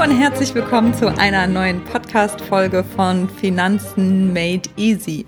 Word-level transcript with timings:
Und 0.00 0.16
herzlich 0.16 0.54
willkommen 0.54 0.94
zu 0.94 1.08
einer 1.18 1.48
neuen 1.48 1.82
Podcast-Folge 1.82 2.84
von 2.84 3.28
Finanzen 3.28 4.32
Made 4.32 4.70
Easy. 4.76 5.26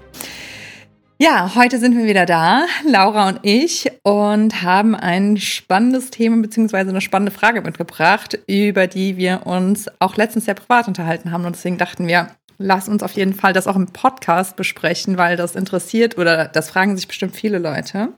Ja, 1.19 1.56
heute 1.56 1.81
sind 1.81 1.96
wir 1.99 2.04
wieder 2.04 2.24
da, 2.24 2.67
Laura 2.87 3.29
und 3.30 3.40
ich, 3.43 3.90
und 4.04 4.62
haben 4.62 4.94
ein 4.94 5.38
spannendes 5.38 6.11
Thema 6.11 6.40
bzw. 6.43 6.76
eine 6.76 7.01
spannende 7.01 7.33
Frage 7.33 7.62
mitgebracht, 7.62 8.38
über 8.47 8.87
die 8.87 9.17
wir 9.17 9.44
uns 9.44 9.88
auch 9.98 10.15
letztens 10.15 10.44
sehr 10.44 10.54
privat 10.54 10.87
unterhalten 10.87 11.33
haben. 11.33 11.44
Und 11.44 11.57
deswegen 11.57 11.76
dachten 11.76 12.07
wir, 12.07 12.29
lass 12.57 12.89
uns 12.89 13.02
auf 13.02 13.12
jeden 13.15 13.34
Fall 13.34 13.52
das 13.52 13.66
auch 13.66 13.76
im 13.76 13.89
Podcast 13.89 14.54
besprechen, 14.54 15.19
weil 15.19 15.37
das 15.37 15.57
interessiert 15.57 16.16
oder 16.16 16.47
das 16.47 16.71
fragen 16.71 16.95
sich 16.95 17.09
bestimmt 17.09 17.34
viele 17.34 17.59
Leute. 17.59 18.11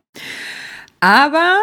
Aber 1.00 1.56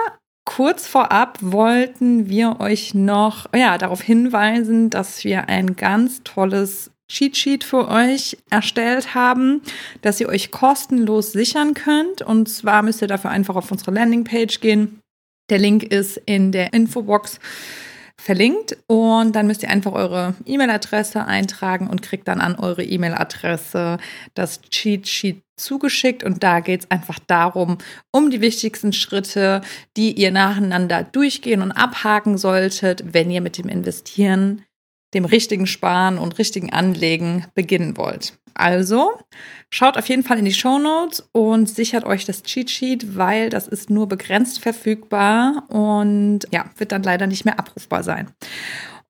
kurz 0.49 0.87
vorab 0.87 1.37
wollten 1.41 2.27
wir 2.27 2.59
euch 2.59 2.95
noch 2.95 3.45
ja, 3.55 3.77
darauf 3.77 4.01
hinweisen, 4.01 4.89
dass 4.89 5.23
wir 5.23 5.47
ein 5.47 5.75
ganz 5.75 6.23
tolles 6.23 6.89
Cheat 7.07 7.37
Sheet 7.37 7.63
für 7.63 7.87
euch 7.87 8.35
erstellt 8.49 9.13
haben, 9.13 9.61
dass 10.01 10.19
ihr 10.19 10.27
euch 10.27 10.49
kostenlos 10.49 11.33
sichern 11.33 11.75
könnt. 11.75 12.23
Und 12.23 12.49
zwar 12.49 12.81
müsst 12.81 13.03
ihr 13.03 13.07
dafür 13.07 13.29
einfach 13.29 13.55
auf 13.55 13.71
unsere 13.71 13.91
Landingpage 13.91 14.59
gehen. 14.59 14.99
Der 15.51 15.59
Link 15.59 15.83
ist 15.83 16.17
in 16.25 16.51
der 16.51 16.73
Infobox 16.73 17.39
verlinkt 18.19 18.77
und 18.87 19.33
dann 19.33 19.47
müsst 19.47 19.63
ihr 19.63 19.69
einfach 19.69 19.93
eure 19.93 20.35
E-Mail-Adresse 20.45 21.25
eintragen 21.25 21.87
und 21.87 22.01
kriegt 22.01 22.27
dann 22.27 22.41
an 22.41 22.55
eure 22.55 22.83
E-Mail-Adresse 22.83 23.97
das 24.33 24.61
Cheat 24.61 25.07
Sheet 25.07 25.41
zugeschickt. 25.55 26.23
Und 26.23 26.43
da 26.43 26.59
geht 26.59 26.81
es 26.81 26.91
einfach 26.91 27.19
darum, 27.27 27.77
um 28.11 28.29
die 28.29 28.41
wichtigsten 28.41 28.91
Schritte, 28.91 29.61
die 29.95 30.11
ihr 30.13 30.31
nacheinander 30.31 31.03
durchgehen 31.03 31.61
und 31.61 31.71
abhaken 31.71 32.37
solltet, 32.37 33.13
wenn 33.13 33.31
ihr 33.31 33.41
mit 33.41 33.57
dem 33.57 33.69
Investieren, 33.69 34.63
dem 35.13 35.25
richtigen 35.25 35.67
Sparen 35.67 36.17
und 36.17 36.37
richtigen 36.37 36.71
Anlegen 36.71 37.45
beginnen 37.55 37.97
wollt. 37.97 38.39
Also 38.53 39.11
schaut 39.69 39.97
auf 39.97 40.09
jeden 40.09 40.23
Fall 40.23 40.37
in 40.37 40.45
die 40.45 40.53
Show 40.53 40.79
Notes 40.79 41.29
und 41.31 41.69
sichert 41.69 42.03
euch 42.03 42.25
das 42.25 42.43
Cheat 42.43 42.69
Sheet, 42.69 43.15
weil 43.15 43.49
das 43.49 43.67
ist 43.67 43.89
nur 43.89 44.07
begrenzt 44.07 44.59
verfügbar 44.59 45.63
und 45.69 46.41
ja, 46.51 46.65
wird 46.77 46.91
dann 46.91 47.03
leider 47.03 47.25
nicht 47.25 47.45
mehr 47.45 47.57
abrufbar 47.57 48.03
sein. 48.03 48.29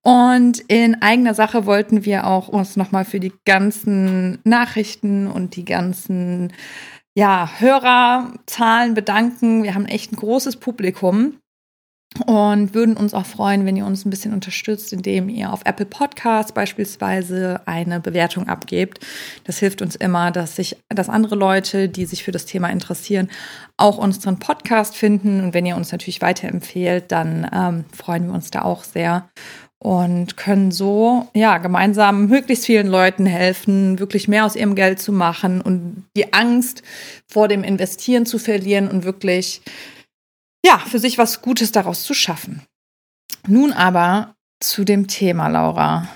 Und 0.01 0.59
in 0.67 1.01
eigener 1.01 1.33
Sache 1.33 1.65
wollten 1.65 2.05
wir 2.05 2.27
auch 2.27 2.47
uns 2.47 2.77
nochmal 2.77 3.05
für 3.05 3.19
die 3.19 3.33
ganzen 3.45 4.39
Nachrichten 4.43 5.27
und 5.27 5.55
die 5.55 5.65
ganzen 5.65 6.53
ja, 7.15 7.49
Hörerzahlen 7.57 8.93
bedanken. 8.93 9.63
Wir 9.63 9.75
haben 9.75 9.85
echt 9.85 10.13
ein 10.13 10.17
großes 10.17 10.57
Publikum 10.57 11.37
und 12.25 12.73
würden 12.73 12.97
uns 12.97 13.13
auch 13.13 13.25
freuen, 13.25 13.65
wenn 13.65 13.77
ihr 13.77 13.85
uns 13.85 14.03
ein 14.03 14.09
bisschen 14.09 14.33
unterstützt, 14.33 14.91
indem 14.93 15.29
ihr 15.29 15.53
auf 15.53 15.61
Apple 15.65 15.85
Podcasts 15.85 16.51
beispielsweise 16.51 17.61
eine 17.65 17.99
Bewertung 17.99 18.47
abgebt. 18.47 19.05
Das 19.43 19.59
hilft 19.59 19.81
uns 19.81 19.95
immer, 19.95 20.31
dass 20.31 20.55
sich, 20.55 20.77
dass 20.89 21.07
andere 21.07 21.35
Leute, 21.35 21.87
die 21.87 22.05
sich 22.05 22.23
für 22.23 22.31
das 22.31 22.45
Thema 22.45 22.69
interessieren, 22.69 23.29
auch 23.77 23.99
unseren 23.99 24.39
Podcast 24.39 24.95
finden. 24.95 25.43
Und 25.43 25.53
wenn 25.53 25.67
ihr 25.67 25.75
uns 25.75 25.91
natürlich 25.91 26.21
weiterempfehlt, 26.21 27.11
dann 27.11 27.47
ähm, 27.53 27.85
freuen 27.95 28.27
wir 28.27 28.33
uns 28.33 28.49
da 28.49 28.63
auch 28.63 28.83
sehr 28.83 29.29
und 29.77 30.35
können 30.35 30.71
so 30.71 31.29
ja 31.33 31.57
gemeinsam 31.57 32.25
möglichst 32.25 32.65
vielen 32.65 32.87
Leuten 32.87 33.25
helfen, 33.25 33.99
wirklich 33.99 34.27
mehr 34.27 34.45
aus 34.45 34.55
ihrem 34.55 34.75
Geld 34.75 34.99
zu 34.99 35.13
machen 35.13 35.61
und 35.61 36.03
die 36.17 36.33
Angst 36.33 36.83
vor 37.27 37.47
dem 37.47 37.63
Investieren 37.63 38.25
zu 38.25 38.39
verlieren 38.39 38.89
und 38.89 39.05
wirklich 39.05 39.61
ja, 40.65 40.79
für 40.79 40.99
sich 40.99 41.17
was 41.17 41.41
Gutes 41.41 41.71
daraus 41.71 42.03
zu 42.03 42.13
schaffen. 42.13 42.63
Nun 43.47 43.73
aber 43.73 44.35
zu 44.59 44.83
dem 44.83 45.07
Thema, 45.07 45.47
Laura. 45.47 46.07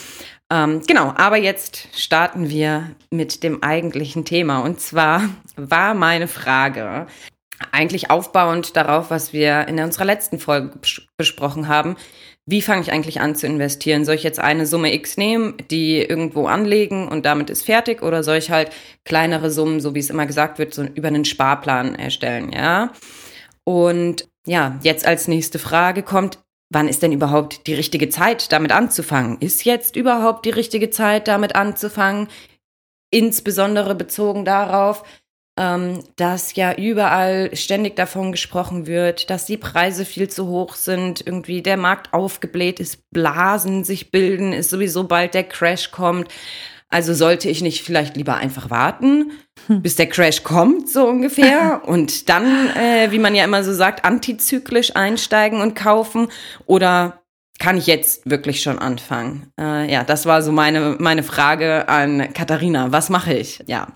Ähm, 0.50 0.82
genau, 0.88 1.14
aber 1.18 1.38
jetzt 1.38 1.90
starten 1.94 2.50
wir 2.50 2.92
mit 3.10 3.44
dem 3.44 3.64
eigentlichen 3.64 4.24
Thema. 4.24 4.60
Und 4.60 4.80
zwar 4.80 5.24
war 5.56 5.94
meine 5.94 6.28
Frage, 6.28 7.08
eigentlich 7.72 8.12
aufbauend 8.12 8.76
darauf, 8.76 9.10
was 9.10 9.34
wir 9.34 9.68
in 9.68 9.80
unserer 9.80 10.06
letzten 10.06 10.40
Folge 10.40 10.80
besprochen 11.18 11.68
haben, 11.68 11.96
wie 12.50 12.62
fange 12.62 12.82
ich 12.82 12.94
eigentlich 12.94 13.20
an 13.20 13.36
zu 13.36 13.46
investieren? 13.46 14.06
Soll 14.06 14.16
ich 14.16 14.24
jetzt 14.24 14.40
eine 14.40 14.66
Summe 14.66 14.94
X 14.94 15.18
nehmen, 15.18 15.56
die 15.70 16.02
irgendwo 16.02 16.48
anlegen 16.48 17.10
und 17.10 17.26
damit 17.26 17.50
ist 17.50 17.66
fertig? 17.66 18.02
Oder 18.02 18.24
soll 18.24 18.38
ich 18.38 18.50
halt 18.50 18.72
kleinere 19.04 19.52
Summen, 19.52 19.82
so 19.82 19.94
wie 19.94 20.00
es 20.00 20.10
immer 20.10 20.26
gesagt 20.26 20.58
wird, 20.58 20.74
so 20.74 20.84
über 20.84 21.10
einen 21.10 21.26
Sparplan 21.26 21.96
erstellen, 21.96 22.54
ja? 22.54 22.94
Und 23.66 24.30
ja, 24.46 24.80
jetzt 24.82 25.06
als 25.06 25.28
nächste 25.28 25.60
Frage 25.60 26.04
kommt, 26.04 26.40
wann 26.70 26.88
ist 26.88 27.04
denn 27.04 27.12
überhaupt 27.12 27.68
die 27.68 27.74
richtige 27.74 28.08
Zeit, 28.08 28.54
damit 28.54 28.72
anzufangen? 28.72 29.38
Ist 29.42 29.66
jetzt 29.66 29.98
überhaupt 29.98 30.46
die 30.46 30.52
richtige 30.52 30.90
Zeit, 30.90 31.28
damit 31.28 31.54
anzufangen? 31.54 32.30
Insbesondere 33.12 33.94
bezogen 33.94 34.46
darauf, 34.46 35.04
ähm, 35.58 36.04
dass 36.16 36.56
ja 36.56 36.74
überall 36.76 37.56
ständig 37.56 37.96
davon 37.96 38.32
gesprochen 38.32 38.88
wird, 38.88 39.30
dass 39.30 39.46
die 39.46 39.58
Preise 39.58 40.06
viel 40.06 40.30
zu 40.30 40.48
hoch 40.48 40.76
sind, 40.76 41.26
irgendwie 41.26 41.62
der 41.62 41.78
Markt 41.78 42.14
aufgebläht 42.14 42.80
ist, 42.80 43.10
Blasen 43.12 43.84
sich 43.84 44.12
bilden, 44.12 44.54
ist 44.54 44.70
sowieso 44.70 45.06
bald 45.06 45.34
der 45.34 45.44
Crash 45.44 45.92
kommt. 45.92 46.28
Also 46.90 47.14
sollte 47.14 47.50
ich 47.50 47.62
nicht 47.62 47.84
vielleicht 47.84 48.16
lieber 48.16 48.36
einfach 48.36 48.70
warten, 48.70 49.32
hm. 49.68 49.82
bis 49.82 49.98
der 49.98 50.08
Crash 50.08 50.44
kommt, 50.44 50.90
so 50.90 51.06
ungefähr, 51.06 51.82
und 51.88 52.30
dann, 52.30 52.70
äh, 52.76 53.12
wie 53.12 53.20
man 53.20 53.36
ja 53.36 53.44
immer 53.44 53.64
so 53.64 53.74
sagt, 53.74 54.06
antizyklisch 54.06 54.96
einsteigen 54.96 55.60
und 55.60 55.76
kaufen 55.76 56.30
oder 56.66 57.24
kann 57.60 57.78
ich 57.78 57.88
jetzt 57.88 58.30
wirklich 58.30 58.62
schon 58.62 58.80
anfangen? 58.80 59.52
Äh, 59.60 59.92
ja, 59.92 60.04
das 60.04 60.26
war 60.26 60.42
so 60.42 60.52
meine, 60.52 60.96
meine 61.00 61.24
Frage 61.24 61.90
an 61.90 62.32
Katharina. 62.34 62.92
Was 62.92 63.10
mache 63.10 63.34
ich? 63.34 63.64
Ja. 63.66 63.88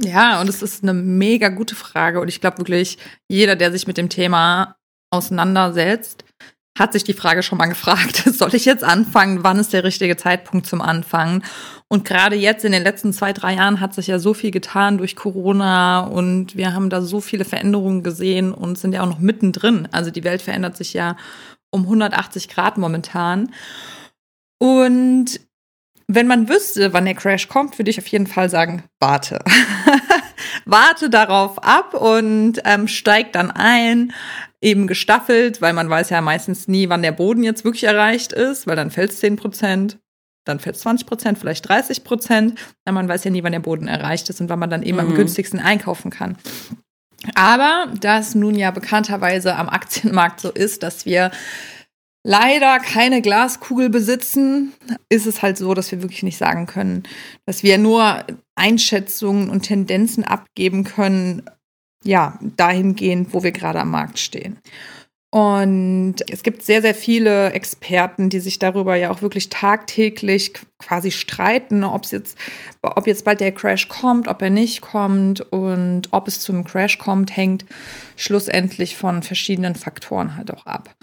Ja, 0.00 0.40
und 0.40 0.48
es 0.48 0.62
ist 0.62 0.82
eine 0.82 0.94
mega 0.94 1.48
gute 1.48 1.74
Frage. 1.74 2.20
Und 2.20 2.28
ich 2.28 2.40
glaube 2.40 2.58
wirklich, 2.58 2.98
jeder, 3.28 3.56
der 3.56 3.72
sich 3.72 3.86
mit 3.86 3.96
dem 3.96 4.08
Thema 4.08 4.76
auseinandersetzt, 5.10 6.24
hat 6.78 6.92
sich 6.92 7.02
die 7.02 7.14
Frage 7.14 7.42
schon 7.42 7.58
mal 7.58 7.66
gefragt, 7.66 8.16
soll 8.32 8.54
ich 8.54 8.64
jetzt 8.64 8.84
anfangen? 8.84 9.42
Wann 9.42 9.58
ist 9.58 9.72
der 9.72 9.82
richtige 9.82 10.16
Zeitpunkt 10.16 10.66
zum 10.66 10.80
Anfangen? 10.80 11.42
Und 11.88 12.04
gerade 12.04 12.36
jetzt 12.36 12.64
in 12.64 12.72
den 12.72 12.84
letzten 12.84 13.12
zwei, 13.12 13.32
drei 13.32 13.54
Jahren 13.54 13.80
hat 13.80 13.94
sich 13.94 14.06
ja 14.06 14.18
so 14.18 14.34
viel 14.34 14.52
getan 14.52 14.98
durch 14.98 15.16
Corona 15.16 16.00
und 16.00 16.56
wir 16.56 16.74
haben 16.74 16.90
da 16.90 17.02
so 17.02 17.20
viele 17.20 17.44
Veränderungen 17.44 18.02
gesehen 18.02 18.52
und 18.52 18.78
sind 18.78 18.92
ja 18.92 19.02
auch 19.02 19.08
noch 19.08 19.18
mittendrin. 19.18 19.88
Also 19.90 20.10
die 20.10 20.24
Welt 20.24 20.42
verändert 20.42 20.76
sich 20.76 20.92
ja 20.92 21.16
um 21.70 21.82
180 21.82 22.48
Grad 22.48 22.78
momentan. 22.78 23.52
Und 24.58 25.40
wenn 26.08 26.26
man 26.26 26.48
wüsste, 26.48 26.92
wann 26.94 27.04
der 27.04 27.14
Crash 27.14 27.48
kommt, 27.48 27.78
würde 27.78 27.90
ich 27.90 27.98
auf 27.98 28.06
jeden 28.06 28.26
Fall 28.26 28.48
sagen, 28.48 28.82
warte. 28.98 29.40
warte 30.64 31.10
darauf 31.10 31.62
ab 31.62 31.94
und 31.94 32.60
ähm, 32.64 32.88
steigt 32.88 33.34
dann 33.34 33.50
ein, 33.50 34.12
eben 34.60 34.86
gestaffelt, 34.86 35.60
weil 35.60 35.74
man 35.74 35.88
weiß 35.88 36.10
ja 36.10 36.20
meistens 36.20 36.66
nie, 36.66 36.88
wann 36.88 37.02
der 37.02 37.12
Boden 37.12 37.44
jetzt 37.44 37.64
wirklich 37.64 37.84
erreicht 37.84 38.32
ist, 38.32 38.66
weil 38.66 38.74
dann 38.74 38.90
fällt 38.90 39.10
es 39.10 39.20
10 39.20 39.36
Prozent, 39.36 39.98
dann 40.44 40.58
fällt 40.60 40.76
es 40.76 40.82
20 40.82 41.06
Prozent, 41.06 41.38
vielleicht 41.38 41.68
30 41.68 42.02
Prozent. 42.04 42.58
Man 42.90 43.06
weiß 43.06 43.24
ja 43.24 43.30
nie, 43.30 43.42
wann 43.42 43.52
der 43.52 43.60
Boden 43.60 43.86
erreicht 43.86 44.30
ist 44.30 44.40
und 44.40 44.48
wann 44.48 44.58
man 44.58 44.70
dann 44.70 44.82
eben 44.82 44.96
mhm. 44.96 45.08
am 45.08 45.14
günstigsten 45.14 45.60
einkaufen 45.60 46.10
kann. 46.10 46.38
Aber 47.34 47.92
da 48.00 48.18
es 48.18 48.34
nun 48.34 48.54
ja 48.54 48.70
bekannterweise 48.70 49.56
am 49.56 49.68
Aktienmarkt 49.68 50.40
so 50.40 50.50
ist, 50.50 50.82
dass 50.82 51.04
wir 51.04 51.30
leider 52.28 52.78
keine 52.78 53.22
Glaskugel 53.22 53.88
besitzen, 53.88 54.74
ist 55.08 55.26
es 55.26 55.40
halt 55.40 55.56
so, 55.56 55.72
dass 55.72 55.90
wir 55.90 56.02
wirklich 56.02 56.22
nicht 56.22 56.36
sagen 56.36 56.66
können, 56.66 57.04
dass 57.46 57.62
wir 57.62 57.78
nur 57.78 58.22
Einschätzungen 58.54 59.48
und 59.48 59.62
Tendenzen 59.62 60.24
abgeben 60.24 60.84
können, 60.84 61.48
ja, 62.04 62.38
dahingehend, 62.42 63.32
wo 63.32 63.42
wir 63.42 63.52
gerade 63.52 63.80
am 63.80 63.90
Markt 63.90 64.18
stehen. 64.18 64.58
Und 65.30 66.16
es 66.30 66.42
gibt 66.42 66.62
sehr, 66.62 66.82
sehr 66.82 66.94
viele 66.94 67.52
Experten, 67.52 68.28
die 68.28 68.40
sich 68.40 68.58
darüber 68.58 68.94
ja 68.94 69.10
auch 69.10 69.22
wirklich 69.22 69.48
tagtäglich 69.48 70.52
quasi 70.78 71.10
streiten, 71.10 71.82
ob 71.82 72.04
es 72.04 72.10
jetzt, 72.10 72.38
ob 72.82 73.06
jetzt 73.06 73.24
bald 73.24 73.40
der 73.40 73.52
Crash 73.52 73.88
kommt, 73.88 74.28
ob 74.28 74.42
er 74.42 74.50
nicht 74.50 74.82
kommt 74.82 75.40
und 75.50 76.08
ob 76.10 76.28
es 76.28 76.40
zum 76.40 76.64
Crash 76.64 76.98
kommt, 76.98 77.34
hängt 77.34 77.64
schlussendlich 78.16 78.96
von 78.96 79.22
verschiedenen 79.22 79.74
Faktoren 79.76 80.36
halt 80.36 80.52
auch 80.52 80.66
ab. 80.66 80.94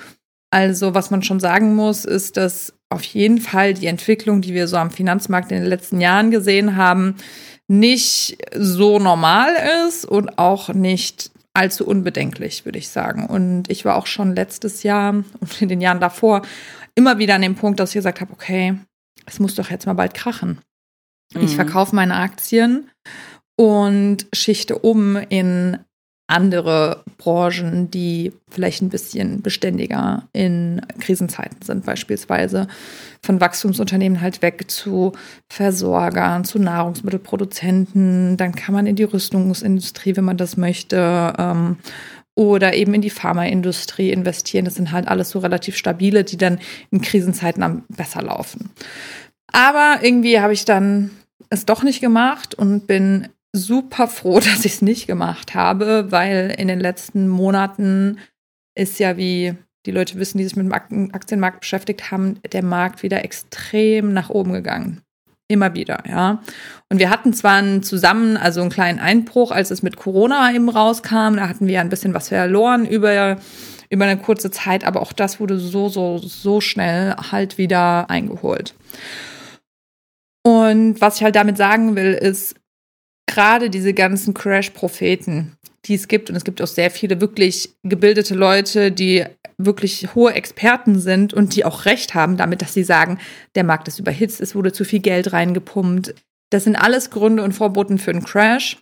Also 0.56 0.94
was 0.94 1.12
man 1.12 1.22
schon 1.22 1.42
sagen 1.42 1.76
muss, 1.76 2.06
ist, 2.06 2.38
dass 2.38 2.72
auf 2.90 3.04
jeden 3.04 3.42
Fall 3.42 3.74
die 3.74 3.88
Entwicklung, 3.88 4.40
die 4.40 4.54
wir 4.54 4.70
so 4.70 4.78
am 4.78 4.90
Finanzmarkt 4.90 5.52
in 5.52 5.58
den 5.60 5.68
letzten 5.68 6.00
Jahren 6.00 6.32
gesehen 6.32 6.78
haben, 6.78 7.16
nicht 7.68 8.38
so 8.56 8.98
normal 8.98 9.50
ist 9.86 10.06
und 10.06 10.38
auch 10.38 10.70
nicht 10.70 11.30
allzu 11.54 11.86
unbedenklich, 11.86 12.64
würde 12.64 12.80
ich 12.80 12.88
sagen. 12.88 13.26
Und 13.26 13.70
ich 13.70 13.84
war 13.84 13.98
auch 13.98 14.08
schon 14.08 14.34
letztes 14.34 14.84
Jahr 14.84 15.10
und 15.42 15.62
in 15.62 15.68
den 15.68 15.82
Jahren 15.82 16.00
davor 16.00 16.42
immer 16.96 17.18
wieder 17.18 17.36
an 17.36 17.42
dem 17.42 17.56
Punkt, 17.56 17.82
dass 17.82 17.90
ich 17.90 17.96
gesagt 17.96 18.22
habe, 18.22 18.32
okay, 18.32 18.78
es 19.26 19.42
muss 19.42 19.56
doch 19.56 19.70
jetzt 19.70 19.86
mal 19.86 19.92
bald 19.92 20.14
krachen. 20.14 20.62
Mhm. 21.34 21.42
Ich 21.42 21.56
verkaufe 21.58 21.94
meine 21.94 22.16
Aktien 22.16 22.90
und 23.58 24.26
schichte 24.32 24.80
um 24.80 25.18
in 25.18 25.80
andere 26.28 27.04
Branchen, 27.18 27.92
die 27.92 28.34
vielleicht 28.50 28.82
ein 28.82 28.90
bisschen 28.90 29.42
beständiger 29.42 30.28
in 30.34 30.82
Krisenzeiten 31.00 31.62
sind, 31.62 31.86
beispielsweise 31.86 32.68
von 33.22 33.40
Wachstumsunternehmen 33.40 34.22
halt 34.22 34.42
weg 34.42 34.70
zu 34.70 35.14
Versorgern, 35.50 36.44
zu 36.44 36.58
Nahrungsmittelproduzenten. 36.58 38.38
Dann 38.38 38.56
kann 38.56 38.74
man 38.74 38.88
in 38.88 38.96
die 38.96 39.04
Rüstungsindustrie, 39.04 40.16
wenn 40.16 40.24
man 40.24 40.38
das 40.38 40.58
möchte, 40.58 41.34
ähm, 41.38 41.78
oder 42.34 42.74
eben 42.74 42.94
in 42.94 43.02
die 43.02 43.10
Pharmaindustrie 43.10 44.12
investieren. 44.12 44.66
Das 44.66 44.76
sind 44.76 44.92
halt 44.92 45.08
alles 45.08 45.30
so 45.30 45.40
relativ 45.40 45.78
stabile, 45.78 46.24
die 46.24 46.38
dann 46.38 46.60
in 46.92 47.02
Krisenzeiten 47.02 47.64
am 47.64 47.84
besser 47.88 48.22
laufen. 48.22 48.72
Aber 49.52 50.00
irgendwie 50.02 50.40
habe 50.40 50.54
ich 50.54 50.66
dann 50.66 51.12
es 51.50 51.66
doch 51.66 51.84
nicht 51.84 52.02
gemacht 52.02 52.56
und 52.56 52.88
bin 52.88 53.30
super 53.56 54.08
froh, 54.08 54.40
dass 54.40 54.66
ich 54.66 54.74
es 54.74 54.82
nicht 54.82 55.08
gemacht 55.08 55.56
habe, 55.56 56.12
weil 56.12 56.54
in 56.58 56.68
den 56.68 56.80
letzten 56.80 57.28
Monaten 57.28 58.20
ist 58.78 59.00
ja, 59.00 59.18
wie 59.18 59.56
die 59.86 59.92
Leute 59.92 60.18
wissen, 60.20 60.38
die 60.38 60.44
sich 60.44 60.56
mit 60.56 60.66
dem 60.66 61.14
Aktienmarkt 61.14 61.62
beschäftigt 61.62 62.12
haben, 62.12 62.40
der 62.52 62.64
Markt 62.64 63.04
wieder 63.04 63.24
extrem 63.24 64.14
nach 64.14 64.30
oben 64.30 64.54
gegangen. 64.54 65.02
Immer 65.48 65.76
wieder, 65.76 66.04
ja. 66.10 66.42
Und 66.90 66.98
wir 66.98 67.12
hatten 67.12 67.32
zwar 67.32 67.58
einen 67.58 67.84
zusammen, 67.84 68.36
also 68.36 68.62
einen 68.62 68.72
kleinen 68.72 68.98
Einbruch, 68.98 69.52
als 69.52 69.70
es 69.70 69.84
mit 69.84 69.96
Corona 69.96 70.52
eben 70.52 70.70
rauskam. 70.70 71.36
Da 71.36 71.48
hatten 71.48 71.68
wir 71.68 71.82
ein 71.82 71.90
bisschen 71.90 72.16
was 72.16 72.30
verloren 72.30 72.88
über, 72.88 73.38
über 73.92 74.06
eine 74.06 74.18
kurze 74.18 74.50
Zeit, 74.50 74.84
aber 74.86 75.04
auch 75.04 75.14
das 75.14 75.40
wurde 75.40 75.60
so, 75.60 75.88
so, 75.88 76.18
so 76.18 76.62
schnell 76.62 77.16
halt 77.32 77.60
wieder 77.60 78.10
eingeholt. 78.10 78.74
Und 80.44 81.00
was 81.00 81.18
ich 81.18 81.24
halt 81.24 81.36
damit 81.36 81.58
sagen 81.58 81.96
will, 81.96 82.14
ist, 82.14 82.56
gerade 83.36 83.70
diese 83.70 83.94
ganzen 83.94 84.34
Crash-Propheten, 84.34 85.58
die 85.86 85.96
es 85.96 86.08
gibt, 86.08 86.30
und 86.30 86.38
es 86.38 86.46
gibt 86.46 86.62
auch 86.62 86.68
sehr 86.68 86.90
viele 86.90 87.20
wirklich 87.20 87.76
gebildete 87.84 88.34
Leute, 88.34 88.92
die 88.92 89.26
wirklich 89.58 90.16
hohe 90.16 90.34
Experten 90.34 91.00
sind 91.00 91.34
und 91.34 91.56
die 91.56 91.66
auch 91.66 91.86
recht 91.86 92.14
haben 92.14 92.38
damit, 92.38 92.62
dass 92.62 92.74
sie 92.74 92.84
sagen, 92.84 93.20
der 93.56 93.66
Markt 93.66 93.90
ist 93.90 94.00
überhitzt, 94.00 94.40
es 94.40 94.56
wurde 94.56 94.72
zu 94.72 94.86
viel 94.86 95.00
Geld 95.00 95.34
reingepumpt. 95.34 96.16
Das 96.50 96.64
sind 96.64 96.78
alles 96.78 97.10
Gründe 97.10 97.44
und 97.44 97.52
Vorboten 97.52 97.98
für 97.98 98.12
einen 98.12 98.24
Crash. 98.24 98.78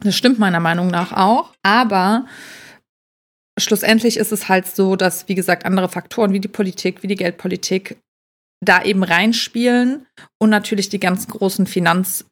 Das 0.00 0.16
stimmt 0.16 0.38
meiner 0.38 0.60
Meinung 0.60 0.88
nach 0.88 1.12
auch. 1.12 1.52
Aber 1.62 2.26
schlussendlich 3.58 4.16
ist 4.16 4.32
es 4.32 4.48
halt 4.48 4.66
so, 4.66 4.96
dass, 4.96 5.28
wie 5.28 5.34
gesagt, 5.34 5.66
andere 5.66 5.88
Faktoren 5.88 6.32
wie 6.32 6.40
die 6.40 6.48
Politik, 6.48 7.02
wie 7.02 7.08
die 7.08 7.14
Geldpolitik 7.14 7.98
da 8.64 8.82
eben 8.82 9.02
reinspielen 9.02 10.06
und 10.40 10.48
natürlich 10.48 10.88
die 10.88 11.00
ganz 11.00 11.28
großen 11.28 11.66
Finanz- 11.66 12.24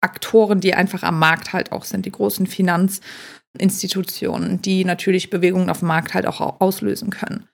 Aktoren, 0.00 0.60
die 0.60 0.74
einfach 0.74 1.02
am 1.02 1.18
Markt 1.18 1.52
halt 1.52 1.72
auch 1.72 1.84
sind, 1.84 2.06
die 2.06 2.12
großen 2.12 2.46
Finanzinstitutionen, 2.46 4.62
die 4.62 4.84
natürlich 4.84 5.30
Bewegungen 5.30 5.70
auf 5.70 5.80
dem 5.80 5.88
Markt 5.88 6.14
halt 6.14 6.26
auch 6.26 6.60
auslösen 6.60 7.10
können. 7.10 7.48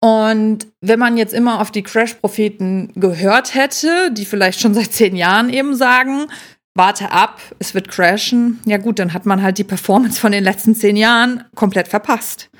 Und 0.00 0.66
wenn 0.80 0.98
man 0.98 1.16
jetzt 1.16 1.32
immer 1.32 1.60
auf 1.60 1.70
die 1.70 1.82
Crash-Propheten 1.82 2.92
gehört 2.94 3.54
hätte, 3.54 4.10
die 4.12 4.26
vielleicht 4.26 4.60
schon 4.60 4.74
seit 4.74 4.92
zehn 4.92 5.16
Jahren 5.16 5.48
eben 5.48 5.74
sagen, 5.74 6.26
warte 6.74 7.10
ab, 7.10 7.40
es 7.58 7.74
wird 7.74 7.88
crashen, 7.88 8.60
ja 8.66 8.76
gut, 8.76 8.98
dann 8.98 9.14
hat 9.14 9.26
man 9.26 9.42
halt 9.42 9.58
die 9.58 9.64
Performance 9.64 10.20
von 10.20 10.32
den 10.32 10.44
letzten 10.44 10.74
zehn 10.74 10.96
Jahren 10.96 11.44
komplett 11.54 11.88
verpasst. 11.88 12.50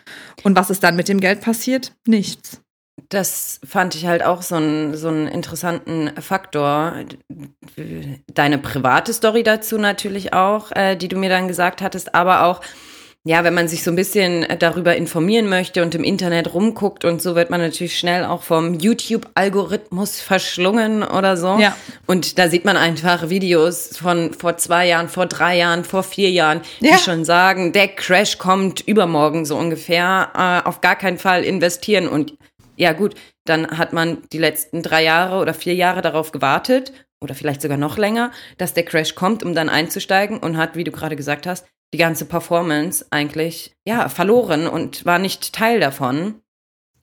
Und 0.43 0.57
was 0.57 0.71
ist 0.71 0.83
dann 0.83 0.97
mit 0.97 1.09
dem 1.09 1.21
Geld 1.21 1.41
passiert? 1.41 1.93
Nichts. 2.07 2.63
Das 3.09 3.61
fand 3.65 3.95
ich 3.95 4.07
halt 4.07 4.25
auch 4.25 4.43
so, 4.43 4.57
ein, 4.57 4.95
so 4.95 5.09
einen 5.09 5.29
interessanten 5.29 6.11
Faktor. 6.21 6.95
Deine 8.33 8.59
private 8.59 9.13
Story 9.13 9.43
dazu 9.43 9.77
natürlich 9.77 10.33
auch, 10.33 10.73
äh, 10.73 10.97
die 10.97 11.09
du 11.09 11.17
mir 11.17 11.29
dann 11.29 11.47
gesagt 11.47 11.83
hattest, 11.83 12.15
aber 12.15 12.45
auch, 12.45 12.63
ja, 13.27 13.43
wenn 13.43 13.55
man 13.55 13.67
sich 13.67 13.83
so 13.83 13.91
ein 13.91 13.97
bisschen 13.97 14.47
darüber 14.61 14.97
informieren 14.97 15.49
möchte 15.49 15.83
und 15.83 15.97
im 15.97 16.05
Internet 16.05 16.55
rumguckt 16.55 17.05
und 17.05 17.21
so 17.21 17.35
wird 17.35 17.51
man 17.51 17.61
natürlich 17.61 17.99
schnell 17.99 18.25
auch 18.25 18.43
vom 18.43 18.75
YouTube-Algorithmus 18.75 20.21
verschlungen 20.21 21.03
oder 21.03 21.37
so. 21.37 21.59
Ja. 21.59 21.77
Und 22.07 22.39
da 22.39 22.49
sieht 22.49 22.65
man 22.65 22.77
einfach 22.77 23.29
Videos 23.29 23.97
von 23.97 24.33
vor 24.33 24.59
zwei 24.59 24.87
Jahren, 24.87 25.09
vor 25.09 25.27
drei 25.27 25.59
Jahren, 25.59 25.83
vor 25.83 26.05
vier 26.05 26.31
Jahren, 26.31 26.61
die 26.81 26.87
ja. 26.87 26.99
schon 26.99 27.25
sagen, 27.25 27.73
der 27.73 27.89
Crash 27.89 28.39
kommt 28.39 28.81
übermorgen 28.87 29.45
so 29.45 29.57
ungefähr. 29.57 30.31
Äh, 30.65 30.69
auf 30.69 30.81
gar 30.81 30.95
keinen 30.95 31.19
Fall 31.19 31.43
investieren 31.43 32.09
und 32.09 32.35
ja 32.77 32.93
gut, 32.93 33.15
dann 33.45 33.79
hat 33.79 33.93
man 33.93 34.23
die 34.33 34.39
letzten 34.39 34.83
drei 34.83 35.03
Jahre 35.03 35.41
oder 35.41 35.55
vier 35.55 35.75
Jahre 35.75 36.03
darauf 36.03 36.33
gewartet 36.33 36.93
oder 37.21 37.35
vielleicht 37.35 37.63
sogar 37.63 37.79
noch 37.79 37.99
länger, 37.99 38.31
dass 38.59 38.75
der 38.75 38.85
Crash 38.85 39.15
kommt, 39.15 39.43
um 39.43 39.55
dann 39.55 39.69
einzusteigen 39.69 40.39
und 40.39 40.57
hat, 40.57 40.77
wie 40.77 40.85
du 40.85 40.93
gerade 40.93 41.17
gesagt 41.17 41.47
hast, 41.47 41.67
die 41.95 41.99
ganze 41.99 42.25
Performance 42.27 43.07
eigentlich 43.11 43.75
ja 43.87 44.09
verloren 44.09 44.67
und 44.67 45.05
war 45.07 45.19
nicht 45.19 45.53
Teil 45.53 45.81
davon. 45.81 46.43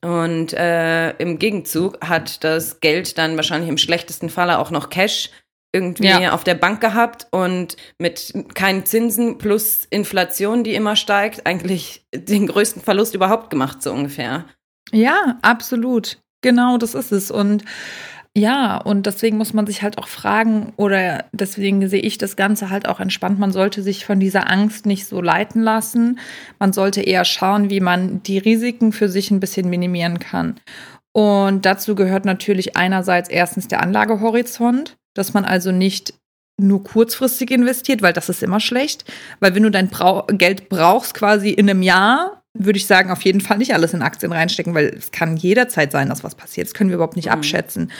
Und 0.02 0.52
äh, 0.52 1.12
im 1.12 1.38
Gegenzug 1.38 1.98
hat 2.06 2.44
das 2.44 2.80
Geld 2.80 3.16
dann 3.16 3.36
wahrscheinlich 3.36 3.70
im 3.70 3.78
schlechtesten 3.78 4.28
Falle 4.28 4.58
auch 4.58 4.70
noch 4.70 4.90
Cash 4.90 5.30
irgendwie 5.72 6.06
ja. 6.06 6.32
auf 6.32 6.44
der 6.44 6.54
Bank 6.54 6.80
gehabt 6.80 7.26
und 7.32 7.76
mit 7.98 8.32
keinen 8.54 8.86
Zinsen 8.86 9.38
plus 9.38 9.86
Inflation, 9.90 10.62
die 10.62 10.74
immer 10.74 10.94
steigt, 10.94 11.46
eigentlich 11.46 12.06
den 12.14 12.46
größten 12.46 12.80
Verlust 12.80 13.14
überhaupt 13.14 13.50
gemacht, 13.50 13.82
so 13.82 13.92
ungefähr. 13.92 14.44
Ja, 14.92 15.38
absolut. 15.42 16.18
Genau, 16.42 16.76
das 16.76 16.94
ist 16.94 17.12
es. 17.12 17.30
Und 17.30 17.64
ja, 18.36 18.78
und 18.78 19.06
deswegen 19.06 19.36
muss 19.36 19.52
man 19.52 19.66
sich 19.66 19.82
halt 19.82 19.96
auch 19.96 20.08
fragen, 20.08 20.72
oder 20.76 21.24
deswegen 21.32 21.88
sehe 21.88 22.00
ich 22.02 22.18
das 22.18 22.34
Ganze 22.34 22.68
halt 22.68 22.88
auch 22.88 22.98
entspannt. 22.98 23.38
Man 23.38 23.52
sollte 23.52 23.80
sich 23.82 24.04
von 24.04 24.18
dieser 24.18 24.50
Angst 24.50 24.86
nicht 24.86 25.06
so 25.06 25.20
leiten 25.20 25.62
lassen. 25.62 26.18
Man 26.58 26.72
sollte 26.72 27.00
eher 27.00 27.24
schauen, 27.24 27.70
wie 27.70 27.80
man 27.80 28.22
die 28.24 28.38
Risiken 28.38 28.92
für 28.92 29.08
sich 29.08 29.30
ein 29.30 29.38
bisschen 29.38 29.70
minimieren 29.70 30.18
kann. 30.18 30.56
Und 31.12 31.64
dazu 31.64 31.94
gehört 31.94 32.24
natürlich 32.24 32.76
einerseits 32.76 33.28
erstens 33.28 33.68
der 33.68 33.80
Anlagehorizont, 33.82 34.96
dass 35.14 35.32
man 35.32 35.44
also 35.44 35.70
nicht 35.70 36.14
nur 36.60 36.82
kurzfristig 36.82 37.52
investiert, 37.52 38.02
weil 38.02 38.12
das 38.12 38.28
ist 38.28 38.42
immer 38.42 38.58
schlecht. 38.58 39.04
Weil 39.38 39.54
wenn 39.54 39.62
du 39.62 39.70
dein 39.70 39.88
Brau 39.88 40.26
Geld 40.26 40.68
brauchst 40.68 41.14
quasi 41.14 41.50
in 41.50 41.70
einem 41.70 41.82
Jahr, 41.82 42.43
würde 42.56 42.78
ich 42.78 42.86
sagen, 42.86 43.10
auf 43.10 43.22
jeden 43.22 43.40
Fall 43.40 43.58
nicht 43.58 43.74
alles 43.74 43.94
in 43.94 44.02
Aktien 44.02 44.32
reinstecken, 44.32 44.74
weil 44.74 44.86
es 44.86 45.10
kann 45.10 45.36
jederzeit 45.36 45.90
sein, 45.90 46.08
dass 46.08 46.24
was 46.24 46.36
passiert. 46.36 46.68
Das 46.68 46.74
können 46.74 46.90
wir 46.90 46.94
überhaupt 46.94 47.16
nicht 47.16 47.26
mhm. 47.26 47.32
abschätzen. 47.32 47.92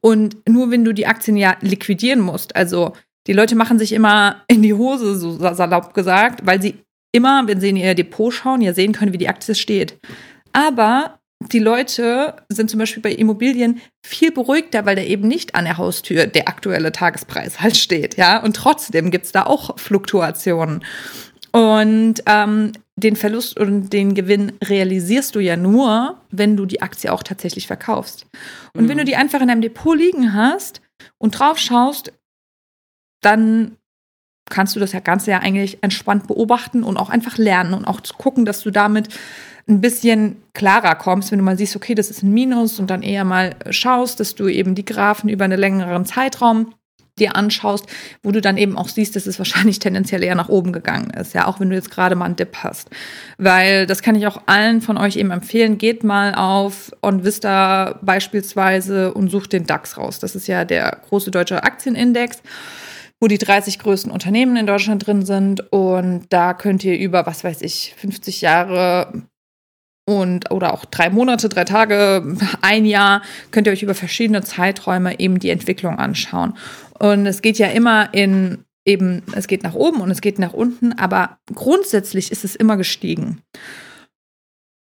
Und 0.00 0.36
nur 0.48 0.70
wenn 0.70 0.84
du 0.84 0.92
die 0.92 1.06
Aktien 1.06 1.36
ja 1.36 1.56
liquidieren 1.60 2.20
musst, 2.20 2.56
also 2.56 2.92
die 3.26 3.32
Leute 3.32 3.54
machen 3.54 3.78
sich 3.78 3.92
immer 3.92 4.42
in 4.48 4.62
die 4.62 4.74
Hose, 4.74 5.16
so 5.16 5.38
salopp 5.38 5.94
gesagt, 5.94 6.44
weil 6.44 6.60
sie 6.60 6.74
immer, 7.12 7.46
wenn 7.46 7.60
sie 7.60 7.68
in 7.68 7.76
ihr 7.76 7.94
Depot 7.94 8.32
schauen, 8.32 8.60
ja 8.60 8.72
sehen 8.72 8.92
können, 8.92 9.12
wie 9.12 9.18
die 9.18 9.28
Aktie 9.28 9.54
steht. 9.54 9.98
Aber 10.52 11.18
die 11.52 11.58
Leute 11.58 12.34
sind 12.48 12.68
zum 12.68 12.78
Beispiel 12.78 13.02
bei 13.02 13.12
Immobilien 13.12 13.80
viel 14.04 14.30
beruhigter, 14.30 14.84
weil 14.84 14.96
da 14.96 15.02
eben 15.02 15.26
nicht 15.26 15.54
an 15.54 15.64
der 15.64 15.78
Haustür 15.78 16.26
der 16.26 16.48
aktuelle 16.48 16.92
Tagespreis 16.92 17.60
halt 17.60 17.76
steht, 17.76 18.16
ja. 18.16 18.42
Und 18.42 18.56
trotzdem 18.56 19.10
gibt's 19.10 19.32
da 19.32 19.44
auch 19.44 19.78
Fluktuationen. 19.78 20.84
Und 21.52 22.22
ähm, 22.26 22.72
den 23.00 23.16
Verlust 23.16 23.58
und 23.58 23.92
den 23.92 24.14
Gewinn 24.14 24.52
realisierst 24.62 25.34
du 25.34 25.40
ja 25.40 25.56
nur, 25.56 26.20
wenn 26.30 26.56
du 26.56 26.66
die 26.66 26.82
Aktie 26.82 27.12
auch 27.12 27.22
tatsächlich 27.22 27.66
verkaufst. 27.66 28.26
Und 28.74 28.84
mhm. 28.84 28.88
wenn 28.88 28.98
du 28.98 29.04
die 29.04 29.16
einfach 29.16 29.40
in 29.40 29.48
deinem 29.48 29.62
Depot 29.62 29.96
liegen 29.96 30.34
hast 30.34 30.80
und 31.18 31.38
drauf 31.38 31.58
schaust, 31.58 32.12
dann 33.22 33.76
kannst 34.48 34.74
du 34.74 34.80
das 34.80 34.92
Ganze 35.04 35.30
ja 35.30 35.38
eigentlich 35.38 35.78
entspannt 35.82 36.26
beobachten 36.26 36.82
und 36.82 36.96
auch 36.96 37.10
einfach 37.10 37.38
lernen 37.38 37.74
und 37.74 37.84
auch 37.84 38.00
gucken, 38.18 38.44
dass 38.44 38.60
du 38.62 38.70
damit 38.70 39.08
ein 39.68 39.80
bisschen 39.80 40.42
klarer 40.52 40.96
kommst, 40.96 41.30
wenn 41.30 41.38
du 41.38 41.44
mal 41.44 41.56
siehst, 41.56 41.76
okay, 41.76 41.94
das 41.94 42.10
ist 42.10 42.22
ein 42.22 42.32
Minus 42.32 42.80
und 42.80 42.90
dann 42.90 43.02
eher 43.02 43.24
mal 43.24 43.54
schaust, 43.70 44.18
dass 44.18 44.34
du 44.34 44.48
eben 44.48 44.74
die 44.74 44.84
Graphen 44.84 45.28
über 45.28 45.44
einen 45.44 45.60
längeren 45.60 46.04
Zeitraum 46.04 46.74
dir 47.20 47.36
anschaust, 47.36 47.86
wo 48.22 48.32
du 48.32 48.40
dann 48.40 48.56
eben 48.56 48.76
auch 48.76 48.88
siehst, 48.88 49.14
dass 49.16 49.26
es 49.26 49.38
wahrscheinlich 49.38 49.78
tendenziell 49.78 50.22
eher 50.22 50.34
nach 50.34 50.48
oben 50.48 50.72
gegangen 50.72 51.10
ist, 51.10 51.34
ja, 51.34 51.46
auch 51.46 51.60
wenn 51.60 51.70
du 51.70 51.76
jetzt 51.76 51.90
gerade 51.90 52.16
mal 52.16 52.24
einen 52.24 52.36
Dip 52.36 52.56
hast. 52.62 52.90
Weil 53.38 53.86
das 53.86 54.02
kann 54.02 54.14
ich 54.14 54.26
auch 54.26 54.42
allen 54.46 54.80
von 54.80 54.96
euch 54.96 55.16
eben 55.16 55.30
empfehlen, 55.30 55.78
geht 55.78 56.02
mal 56.02 56.34
auf 56.34 56.90
OnVista 57.02 57.98
beispielsweise 58.02 59.14
und 59.14 59.30
sucht 59.30 59.52
den 59.52 59.66
DAX 59.66 59.96
raus. 59.96 60.18
Das 60.18 60.34
ist 60.34 60.48
ja 60.48 60.64
der 60.64 60.98
große 61.08 61.30
deutsche 61.30 61.62
Aktienindex 61.62 62.38
wo 63.22 63.28
die 63.28 63.36
30 63.36 63.78
größten 63.78 64.10
Unternehmen 64.10 64.56
in 64.56 64.66
Deutschland 64.66 65.06
drin 65.06 65.26
sind. 65.26 65.70
Und 65.70 66.24
da 66.30 66.54
könnt 66.54 66.82
ihr 66.84 66.98
über, 66.98 67.26
was 67.26 67.44
weiß 67.44 67.60
ich, 67.60 67.94
50 67.98 68.40
Jahre 68.40 69.12
und 70.06 70.50
oder 70.50 70.74
auch 70.74 70.84
drei 70.84 71.10
Monate, 71.10 71.48
drei 71.48 71.64
Tage, 71.64 72.36
ein 72.62 72.84
Jahr, 72.84 73.22
könnt 73.50 73.66
ihr 73.66 73.72
euch 73.72 73.82
über 73.82 73.94
verschiedene 73.94 74.42
Zeiträume 74.42 75.20
eben 75.20 75.38
die 75.38 75.50
Entwicklung 75.50 75.98
anschauen. 75.98 76.54
Und 77.00 77.26
es 77.26 77.40
geht 77.40 77.58
ja 77.58 77.68
immer 77.68 78.12
in 78.12 78.64
eben, 78.84 79.22
es 79.32 79.46
geht 79.46 79.62
nach 79.62 79.74
oben 79.74 80.00
und 80.00 80.10
es 80.10 80.20
geht 80.20 80.38
nach 80.38 80.52
unten, 80.52 80.92
aber 80.92 81.38
grundsätzlich 81.52 82.30
ist 82.30 82.44
es 82.44 82.54
immer 82.56 82.76
gestiegen. 82.76 83.42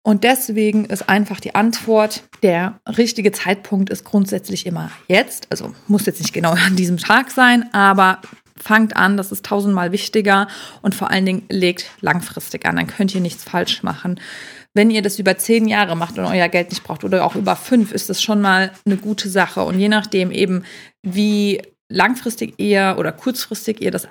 Und 0.06 0.22
deswegen 0.22 0.84
ist 0.84 1.08
einfach 1.08 1.40
die 1.40 1.54
Antwort, 1.54 2.24
der 2.42 2.78
richtige 2.86 3.32
Zeitpunkt 3.32 3.88
ist 3.88 4.04
grundsätzlich 4.04 4.66
immer 4.66 4.90
jetzt. 5.08 5.46
Also 5.50 5.74
muss 5.88 6.06
jetzt 6.06 6.20
nicht 6.20 6.34
genau 6.34 6.50
an 6.66 6.76
diesem 6.76 6.98
Tag 6.98 7.30
sein, 7.30 7.72
aber 7.72 8.20
fangt 8.56 8.96
an, 8.96 9.16
das 9.16 9.32
ist 9.32 9.44
tausendmal 9.44 9.90
wichtiger 9.90 10.46
und 10.82 10.94
vor 10.94 11.10
allen 11.10 11.26
Dingen 11.26 11.42
legt 11.48 11.90
langfristig 12.00 12.66
an, 12.66 12.76
dann 12.76 12.86
könnt 12.86 13.14
ihr 13.14 13.20
nichts 13.20 13.42
falsch 13.42 13.82
machen. 13.82 14.20
Wenn 14.74 14.90
ihr 14.90 15.02
das 15.02 15.18
über 15.18 15.36
zehn 15.36 15.66
Jahre 15.66 15.96
macht 15.96 16.18
und 16.18 16.24
euer 16.24 16.48
Geld 16.48 16.70
nicht 16.70 16.84
braucht 16.84 17.02
oder 17.02 17.24
auch 17.24 17.34
über 17.34 17.56
fünf, 17.56 17.90
ist 17.90 18.08
das 18.10 18.22
schon 18.22 18.40
mal 18.40 18.72
eine 18.84 18.96
gute 18.96 19.28
Sache. 19.28 19.64
Und 19.64 19.78
je 19.78 19.88
nachdem 19.88 20.30
eben, 20.30 20.64
wie 21.02 21.62
langfristig 21.88 22.54
ihr 22.58 22.96
oder 22.98 23.12
kurzfristig 23.12 23.80
ihr 23.80 23.90
das 23.90 24.08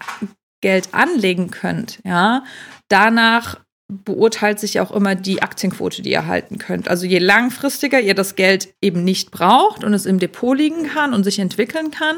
Geld 0.61 0.93
anlegen 0.93 1.51
könnt, 1.51 1.99
ja, 2.05 2.43
danach 2.87 3.59
beurteilt 3.87 4.59
sich 4.59 4.79
auch 4.79 4.91
immer 4.91 5.15
die 5.15 5.41
Aktienquote, 5.41 6.01
die 6.01 6.11
ihr 6.11 6.25
halten 6.25 6.57
könnt. 6.57 6.87
Also 6.87 7.05
je 7.05 7.19
langfristiger 7.19 7.99
ihr 7.99 8.15
das 8.15 8.35
Geld 8.35 8.73
eben 8.81 9.03
nicht 9.03 9.31
braucht 9.31 9.83
und 9.83 9.93
es 9.93 10.05
im 10.05 10.19
Depot 10.19 10.57
liegen 10.57 10.87
kann 10.87 11.13
und 11.13 11.23
sich 11.23 11.39
entwickeln 11.39 11.91
kann, 11.91 12.17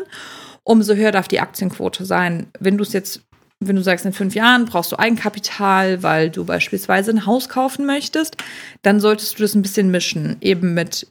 umso 0.63 0.95
höher 0.95 1.12
darf 1.12 1.27
die 1.27 1.39
Aktienquote 1.39 2.05
sein. 2.05 2.47
Wenn 2.59 2.77
du 2.77 2.83
es 2.83 2.93
jetzt, 2.93 3.21
wenn 3.59 3.75
du 3.75 3.83
sagst, 3.83 4.05
in 4.05 4.13
fünf 4.13 4.35
Jahren 4.35 4.65
brauchst 4.65 4.91
du 4.91 5.00
Eigenkapital, 5.00 6.03
weil 6.03 6.29
du 6.29 6.45
beispielsweise 6.45 7.12
ein 7.12 7.25
Haus 7.25 7.50
kaufen 7.50 7.85
möchtest, 7.85 8.38
dann 8.81 9.00
solltest 9.00 9.38
du 9.38 9.43
das 9.43 9.55
ein 9.55 9.62
bisschen 9.62 9.91
mischen, 9.91 10.38
eben 10.41 10.74
mit 10.74 11.07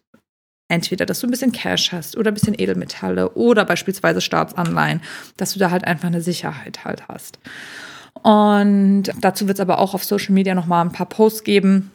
entweder, 0.68 1.06
dass 1.06 1.20
du 1.20 1.26
ein 1.26 1.30
bisschen 1.30 1.52
Cash 1.52 1.92
hast 1.92 2.16
oder 2.16 2.30
ein 2.30 2.34
bisschen 2.34 2.58
Edelmetalle 2.58 3.30
oder 3.30 3.64
beispielsweise 3.64 4.20
Staatsanleihen, 4.20 5.00
dass 5.36 5.52
du 5.52 5.58
da 5.58 5.70
halt 5.70 5.84
einfach 5.84 6.08
eine 6.08 6.20
Sicherheit 6.20 6.84
halt 6.84 7.08
hast. 7.08 7.38
Und 8.22 9.04
dazu 9.20 9.48
wird 9.48 9.58
es 9.58 9.62
aber 9.62 9.78
auch 9.78 9.94
auf 9.94 10.04
Social 10.04 10.32
Media 10.32 10.54
nochmal 10.54 10.84
ein 10.84 10.92
paar 10.92 11.08
Posts 11.08 11.44
geben. 11.44 11.90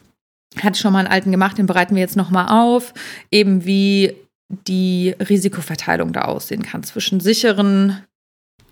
Hatte 0.58 0.74
ich 0.74 0.80
schon 0.80 0.92
mal 0.92 1.00
einen 1.00 1.08
alten 1.08 1.30
gemacht, 1.30 1.58
den 1.58 1.66
bereiten 1.66 1.94
wir 1.94 2.00
jetzt 2.00 2.16
nochmal 2.16 2.48
auf. 2.48 2.92
Eben 3.30 3.64
wie 3.64 4.14
die 4.48 5.14
Risikoverteilung 5.18 6.12
da 6.12 6.22
aussehen 6.22 6.62
kann 6.62 6.82
zwischen 6.82 7.20
sicheren 7.20 8.02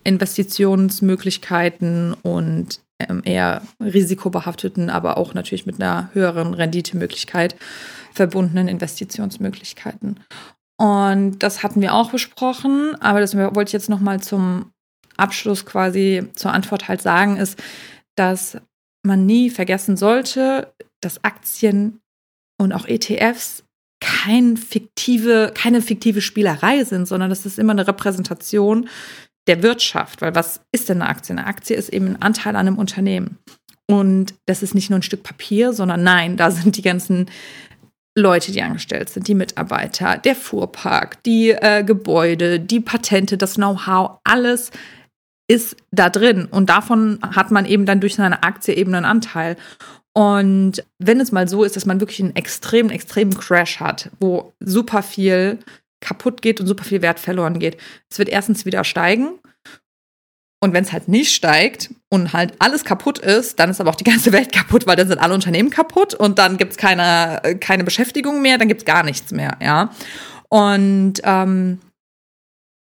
Investitionsmöglichkeiten 0.05 2.14
und 2.14 2.81
ähm, 2.99 3.23
eher 3.25 3.62
risikobehafteten, 3.81 4.90
aber 4.90 5.19
auch 5.19 5.35
natürlich 5.35 5.67
mit 5.67 5.81
einer 5.81 6.11
höheren 6.14 6.55
Renditemöglichkeit 6.55 7.55
verbundenen 8.12 8.69
Investitionsmöglichkeiten. 8.69 10.21
Und 10.81 11.41
das 11.41 11.62
hatten 11.62 11.81
wir 11.81 11.95
auch 11.95 12.11
besprochen, 12.11 12.95
aber 13.00 13.21
das 13.21 13.37
wollte 13.37 13.65
ich 13.65 13.73
jetzt 13.73 13.88
nochmal 13.88 14.21
zum 14.21 14.73
Abschluss 15.17 15.67
quasi 15.67 16.29
zur 16.35 16.53
Antwort 16.53 16.88
halt 16.88 17.03
sagen, 17.03 17.37
ist, 17.37 17.61
dass 18.17 18.59
man 19.05 19.27
nie 19.27 19.50
vergessen 19.50 19.97
sollte, 19.97 20.73
dass 21.00 21.25
Aktien 21.25 22.00
und 22.61 22.73
auch 22.73 22.87
ETFs 22.87 23.65
kein 24.00 24.57
fiktive, 24.57 25.53
keine 25.55 25.83
fiktive 25.83 26.21
Spielerei 26.21 26.85
sind, 26.85 27.07
sondern 27.07 27.31
das 27.31 27.47
ist 27.47 27.59
immer 27.59 27.73
eine 27.73 27.87
Repräsentation 27.87 28.88
der 29.49 29.62
Wirtschaft. 29.62 30.21
Weil 30.21 30.35
was 30.35 30.61
ist 30.73 30.88
denn 30.88 31.03
eine 31.03 31.11
Aktie? 31.11 31.37
Eine 31.37 31.47
Aktie 31.47 31.77
ist 31.77 31.88
eben 31.88 32.07
ein 32.07 32.23
Anteil 32.23 32.55
an 32.55 32.69
einem 32.69 32.79
Unternehmen. 32.79 33.38
Und 33.91 34.35
das 34.47 34.62
ist 34.62 34.75
nicht 34.75 34.91
nur 34.91 34.99
ein 34.99 35.03
Stück 35.03 35.23
Papier, 35.23 35.73
sondern 35.73 36.03
nein, 36.03 36.37
da 36.37 36.50
sind 36.50 36.77
die 36.77 36.83
ganzen 36.83 37.27
Leute, 38.18 38.52
die 38.52 38.62
angestellt 38.62 39.08
sind, 39.08 39.28
die 39.28 39.34
Mitarbeiter, 39.34 40.18
der 40.18 40.34
Fuhrpark, 40.34 41.22
die 41.22 41.50
äh, 41.50 41.82
Gebäude, 41.84 42.60
die 42.60 42.80
Patente, 42.80 43.38
das 43.38 43.54
Know-how, 43.54 44.18
alles 44.25 44.70
ist 45.50 45.76
da 45.90 46.10
drin. 46.10 46.46
Und 46.46 46.68
davon 46.68 47.18
hat 47.22 47.50
man 47.50 47.64
eben 47.64 47.87
dann 47.87 48.00
durch 48.00 48.16
seine 48.16 48.42
Aktie 48.42 48.75
eben 48.75 48.94
einen 48.94 49.06
Anteil. 49.06 49.56
Und 50.12 50.84
wenn 50.98 51.20
es 51.20 51.32
mal 51.32 51.48
so 51.48 51.64
ist, 51.64 51.76
dass 51.76 51.87
man 51.87 52.00
wirklich 52.00 52.20
einen 52.20 52.37
extremen, 52.37 52.90
extremen 52.90 53.37
Crash 53.37 53.80
hat, 53.80 54.10
wo 54.20 54.52
super 54.60 55.02
viel 55.02 55.58
kaputt 56.00 56.42
geht 56.42 56.60
und 56.60 56.66
super 56.66 56.84
viel 56.84 57.02
Wert 57.02 57.18
verloren 57.18 57.58
geht, 57.58 57.78
es 58.10 58.18
wird 58.18 58.28
erstens 58.28 58.66
wieder 58.66 58.84
steigen. 58.84 59.38
Und 60.61 60.73
wenn 60.73 60.83
es 60.83 60.93
halt 60.93 61.07
nicht 61.07 61.33
steigt 61.33 61.91
und 62.09 62.33
halt 62.33 62.55
alles 62.59 62.85
kaputt 62.85 63.19
ist, 63.19 63.61
dann 63.61 63.71
ist 63.71 63.81
aber 63.81 63.91
auch 63.91 63.97
die 63.97 64.05
ganze 64.05 64.33
Welt 64.33 64.53
kaputt, 64.55 64.87
weil 64.87 64.97
dann 64.97 65.09
sind 65.09 65.19
alle 65.19 65.35
Unternehmen 65.35 65.71
kaputt 65.71 66.15
und 66.15 66.38
dann 66.38 66.57
gibt 66.57 66.73
es 66.73 66.79
keine, 66.79 67.41
keine 67.61 67.85
Beschäftigung 67.85 68.43
mehr, 68.43 68.59
dann 68.59 68.69
gibt 68.69 68.83
es 68.83 68.85
gar 68.85 69.05
nichts 69.05 69.31
mehr, 69.31 69.57
ja. 69.62 69.91
Und 70.49 71.21
ähm, 71.25 71.79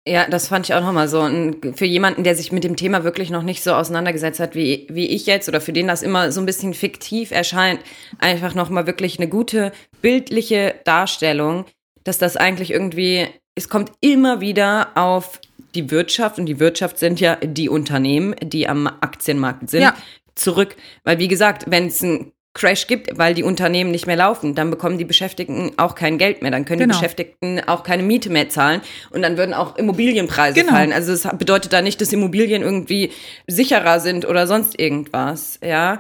ja, 0.06 0.28
das 0.28 0.50
fand 0.50 0.68
ich 0.68 0.76
auch 0.76 0.82
nochmal 0.82 1.08
so. 1.08 1.22
Und 1.22 1.78
für 1.78 1.86
jemanden, 1.86 2.24
der 2.24 2.36
sich 2.36 2.52
mit 2.52 2.66
dem 2.66 2.76
Thema 2.76 3.04
wirklich 3.04 3.30
noch 3.30 3.44
nicht 3.44 3.64
so 3.64 3.74
auseinandergesetzt 3.74 4.40
hat 4.40 4.56
wie, 4.56 4.88
wie 4.90 5.08
ich 5.08 5.26
jetzt 5.26 5.48
oder 5.48 5.62
für 5.62 5.72
den 5.72 5.88
das 5.88 6.04
immer 6.04 6.32
so 6.32 6.42
ein 6.42 6.46
bisschen 6.46 6.74
fiktiv 6.74 7.32
erscheint, 7.32 7.80
einfach 8.20 8.54
nochmal 8.54 8.86
wirklich 8.86 9.18
eine 9.18 9.30
gute 9.30 9.72
bildliche 10.02 10.76
Darstellung, 10.84 11.66
dass 12.04 12.18
das 12.18 12.36
eigentlich 12.36 12.72
irgendwie, 12.72 13.28
es 13.56 13.70
kommt 13.70 13.92
immer 14.02 14.42
wieder 14.42 14.90
auf 14.96 15.40
die 15.76 15.92
Wirtschaft 15.92 16.40
und 16.40 16.46
die 16.46 16.60
Wirtschaft 16.60 17.00
sind 17.00 17.20
ja 17.20 17.36
die 17.38 17.70
Unternehmen, 17.70 18.36
die 18.42 18.68
am 18.68 18.88
Aktienmarkt 18.88 19.70
sind, 19.70 19.82
ja. 19.82 19.96
zurück. 20.36 20.76
Weil 21.04 21.20
wie 21.20 21.28
gesagt, 21.28 21.66
wenn 21.68 21.88
es 21.88 22.02
ein 22.02 22.32
Crash 22.54 22.86
gibt, 22.86 23.18
weil 23.18 23.34
die 23.34 23.42
Unternehmen 23.42 23.90
nicht 23.90 24.06
mehr 24.06 24.16
laufen, 24.16 24.54
dann 24.54 24.70
bekommen 24.70 25.00
die 25.00 25.06
Beschäftigten 25.06 25.72
auch 25.78 25.96
kein 25.96 26.20
Geld 26.20 26.44
mehr, 26.44 26.52
dann 26.52 26.66
können 26.66 26.82
genau. 26.82 26.94
die 26.94 27.00
Beschäftigten 27.00 27.62
auch 27.68 27.84
keine 27.84 28.04
Miete 28.04 28.30
mehr 28.30 28.50
zahlen 28.50 28.82
und 29.10 29.24
dann 29.24 29.38
würden 29.38 29.56
auch 29.56 29.76
Immobilienpreise 29.76 30.60
genau. 30.60 30.72
fallen. 30.74 30.94
Also 30.94 31.14
es 31.14 31.24
bedeutet 31.24 31.74
da 31.74 31.82
nicht, 31.82 32.00
dass 32.00 32.14
Immobilien 32.14 32.62
irgendwie 32.62 33.12
sicherer 33.48 34.00
sind 34.00 34.28
oder 34.28 34.46
sonst 34.46 34.80
irgendwas, 34.80 35.60
ja. 35.64 36.00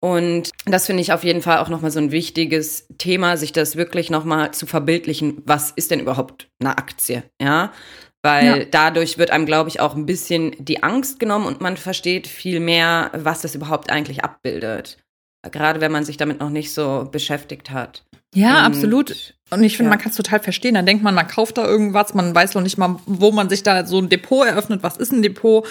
Und 0.00 0.50
das 0.66 0.86
finde 0.86 1.02
ich 1.02 1.12
auf 1.12 1.22
jeden 1.22 1.42
Fall 1.42 1.58
auch 1.58 1.68
nochmal 1.68 1.92
so 1.92 2.00
ein 2.00 2.10
wichtiges 2.10 2.88
Thema, 2.98 3.36
sich 3.36 3.52
das 3.52 3.76
wirklich 3.76 4.10
nochmal 4.10 4.50
zu 4.50 4.66
verbildlichen. 4.66 5.42
Was 5.46 5.70
ist 5.70 5.92
denn 5.92 6.00
überhaupt 6.00 6.48
eine 6.58 6.76
Aktie? 6.76 7.22
Ja. 7.40 7.72
Weil 8.22 8.46
ja. 8.46 8.64
dadurch 8.70 9.18
wird 9.18 9.30
einem, 9.30 9.46
glaube 9.46 9.68
ich, 9.68 9.80
auch 9.80 9.96
ein 9.96 10.06
bisschen 10.06 10.54
die 10.58 10.82
Angst 10.82 11.18
genommen 11.18 11.46
und 11.46 11.60
man 11.60 11.76
versteht 11.76 12.28
viel 12.28 12.60
mehr, 12.60 13.10
was 13.14 13.42
das 13.42 13.54
überhaupt 13.54 13.90
eigentlich 13.90 14.22
abbildet. 14.22 14.98
Gerade 15.50 15.80
wenn 15.80 15.90
man 15.90 16.04
sich 16.04 16.16
damit 16.16 16.38
noch 16.38 16.50
nicht 16.50 16.72
so 16.72 17.08
beschäftigt 17.10 17.70
hat. 17.70 18.04
Ja, 18.34 18.60
und, 18.60 18.64
absolut. 18.64 19.34
Und 19.50 19.64
ich 19.64 19.76
finde, 19.76 19.88
ja. 19.88 19.96
man 19.96 19.98
kann 19.98 20.10
es 20.10 20.16
total 20.16 20.40
verstehen. 20.40 20.74
Dann 20.74 20.86
denkt 20.86 21.02
man, 21.02 21.14
man 21.14 21.26
kauft 21.26 21.58
da 21.58 21.66
irgendwas, 21.66 22.14
man 22.14 22.34
weiß 22.34 22.54
noch 22.54 22.62
nicht 22.62 22.78
mal, 22.78 22.96
wo 23.06 23.32
man 23.32 23.48
sich 23.48 23.64
da 23.64 23.84
so 23.84 23.98
ein 23.98 24.08
Depot 24.08 24.46
eröffnet, 24.46 24.82
was 24.82 24.96
ist 24.96 25.12
ein 25.12 25.22
Depot 25.22 25.66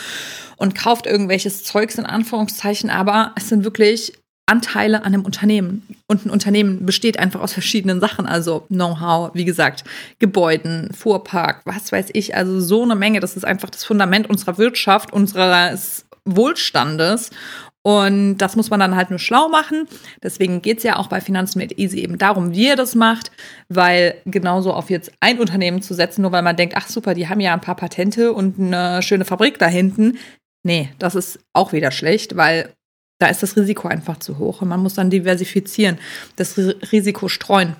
und 0.57 0.75
kauft 0.75 1.07
irgendwelches 1.07 1.63
Zeugs 1.63 1.97
in 1.97 2.05
Anführungszeichen. 2.05 2.89
Aber 2.89 3.33
es 3.37 3.47
sind 3.47 3.63
wirklich 3.63 4.13
Anteile 4.51 4.99
an 4.99 5.13
einem 5.13 5.25
Unternehmen. 5.25 5.87
Und 6.07 6.25
ein 6.25 6.29
Unternehmen 6.29 6.85
besteht 6.85 7.17
einfach 7.17 7.39
aus 7.39 7.53
verschiedenen 7.53 7.99
Sachen, 7.99 8.25
also 8.25 8.65
Know-how, 8.67 9.31
wie 9.33 9.45
gesagt, 9.45 9.85
Gebäuden, 10.19 10.89
Fuhrpark, 10.93 11.61
was 11.65 11.91
weiß 11.91 12.09
ich, 12.13 12.35
also 12.35 12.59
so 12.59 12.83
eine 12.83 12.95
Menge. 12.95 13.21
Das 13.21 13.37
ist 13.37 13.45
einfach 13.45 13.69
das 13.69 13.85
Fundament 13.85 14.29
unserer 14.29 14.57
Wirtschaft, 14.57 15.13
unseres 15.13 16.05
Wohlstandes. 16.25 17.31
Und 17.83 18.37
das 18.37 18.55
muss 18.55 18.69
man 18.69 18.79
dann 18.79 18.95
halt 18.95 19.09
nur 19.09 19.17
schlau 19.17 19.49
machen. 19.49 19.87
Deswegen 20.21 20.61
geht's 20.61 20.83
ja 20.83 20.97
auch 20.97 21.07
bei 21.07 21.19
Finanzen 21.19 21.57
mit 21.57 21.79
Easy 21.79 21.99
eben 21.99 22.17
darum, 22.17 22.53
wie 22.53 22.67
ihr 22.67 22.75
das 22.75 22.93
macht, 22.93 23.31
weil 23.69 24.15
genauso 24.25 24.73
auf 24.73 24.89
jetzt 24.91 25.11
ein 25.19 25.39
Unternehmen 25.39 25.81
zu 25.81 25.95
setzen, 25.95 26.21
nur 26.21 26.31
weil 26.31 26.43
man 26.43 26.57
denkt, 26.57 26.75
ach 26.77 26.87
super, 26.87 27.15
die 27.15 27.27
haben 27.27 27.39
ja 27.39 27.53
ein 27.53 27.61
paar 27.61 27.75
Patente 27.75 28.33
und 28.33 28.59
eine 28.59 29.01
schöne 29.01 29.25
Fabrik 29.25 29.57
da 29.57 29.65
hinten. 29.65 30.19
Nee, 30.63 30.89
das 30.99 31.15
ist 31.15 31.39
auch 31.53 31.73
wieder 31.73 31.89
schlecht, 31.89 32.37
weil 32.37 32.71
da 33.21 33.27
ist 33.27 33.43
das 33.43 33.55
Risiko 33.55 33.87
einfach 33.87 34.17
zu 34.17 34.39
hoch 34.39 34.61
und 34.61 34.67
man 34.67 34.81
muss 34.81 34.95
dann 34.95 35.09
diversifizieren, 35.09 35.99
das 36.37 36.57
Risiko 36.57 37.27
streuen. 37.27 37.75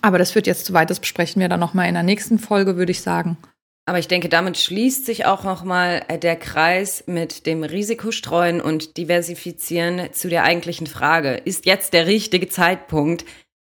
Aber 0.00 0.18
das 0.18 0.30
führt 0.30 0.46
jetzt 0.46 0.66
zu 0.66 0.72
weit, 0.72 0.88
das 0.88 1.00
besprechen 1.00 1.40
wir 1.40 1.48
dann 1.48 1.60
nochmal 1.60 1.88
in 1.88 1.94
der 1.94 2.02
nächsten 2.02 2.38
Folge, 2.38 2.76
würde 2.76 2.92
ich 2.92 3.02
sagen. 3.02 3.36
Aber 3.84 3.98
ich 3.98 4.06
denke, 4.06 4.28
damit 4.28 4.56
schließt 4.58 5.04
sich 5.04 5.26
auch 5.26 5.42
nochmal 5.42 6.04
der 6.22 6.36
Kreis 6.36 7.04
mit 7.06 7.46
dem 7.46 7.64
Risikostreuen 7.64 8.60
und 8.60 8.96
Diversifizieren 8.96 10.12
zu 10.12 10.28
der 10.28 10.44
eigentlichen 10.44 10.86
Frage. 10.86 11.34
Ist 11.34 11.66
jetzt 11.66 11.92
der 11.92 12.06
richtige 12.06 12.48
Zeitpunkt 12.48 13.24